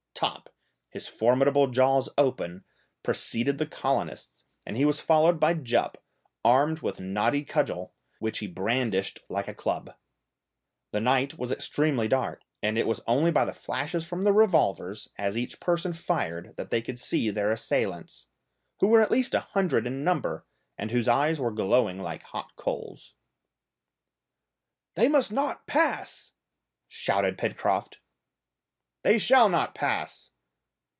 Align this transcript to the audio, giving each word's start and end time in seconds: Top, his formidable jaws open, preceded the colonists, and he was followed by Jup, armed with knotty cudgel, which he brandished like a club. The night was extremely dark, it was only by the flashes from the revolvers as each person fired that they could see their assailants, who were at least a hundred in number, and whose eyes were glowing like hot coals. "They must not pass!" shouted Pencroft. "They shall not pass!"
Top, 0.13 0.51
his 0.91 1.07
formidable 1.07 1.65
jaws 1.65 2.07
open, 2.15 2.63
preceded 3.01 3.57
the 3.57 3.65
colonists, 3.65 4.43
and 4.67 4.77
he 4.77 4.85
was 4.85 4.99
followed 5.01 5.39
by 5.39 5.55
Jup, 5.55 5.97
armed 6.45 6.81
with 6.81 6.99
knotty 6.99 7.43
cudgel, 7.43 7.95
which 8.19 8.37
he 8.37 8.45
brandished 8.45 9.21
like 9.29 9.47
a 9.47 9.53
club. 9.55 9.95
The 10.91 11.01
night 11.01 11.39
was 11.39 11.51
extremely 11.51 12.07
dark, 12.07 12.43
it 12.61 12.85
was 12.85 13.01
only 13.07 13.31
by 13.31 13.45
the 13.45 13.53
flashes 13.53 14.07
from 14.07 14.21
the 14.21 14.31
revolvers 14.31 15.09
as 15.17 15.35
each 15.35 15.59
person 15.59 15.91
fired 15.91 16.55
that 16.55 16.69
they 16.69 16.83
could 16.83 16.99
see 16.99 17.31
their 17.31 17.49
assailants, 17.49 18.27
who 18.79 18.89
were 18.89 19.01
at 19.01 19.09
least 19.09 19.33
a 19.33 19.39
hundred 19.39 19.87
in 19.87 20.03
number, 20.03 20.45
and 20.77 20.91
whose 20.91 21.07
eyes 21.07 21.39
were 21.39 21.49
glowing 21.49 21.97
like 21.97 22.21
hot 22.21 22.55
coals. 22.55 23.15
"They 24.93 25.07
must 25.07 25.31
not 25.31 25.65
pass!" 25.65 26.33
shouted 26.87 27.39
Pencroft. 27.39 27.97
"They 29.03 29.17
shall 29.17 29.49
not 29.49 29.73
pass!" 29.73 30.27